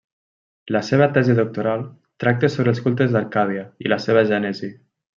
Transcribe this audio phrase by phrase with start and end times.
[0.75, 1.85] La seva tesi doctoral
[2.25, 4.77] tracta sobre els cultes d'Arcàdia i la seva gènesi.